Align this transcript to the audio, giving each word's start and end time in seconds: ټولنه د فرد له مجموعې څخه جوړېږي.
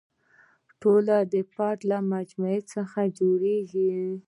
ټولنه 0.81 1.17
د 1.33 1.35
فرد 1.53 1.79
له 1.91 1.97
مجموعې 2.13 2.61
څخه 2.73 2.99
جوړېږي. 3.19 3.89